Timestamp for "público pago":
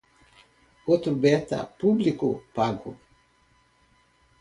1.81-2.91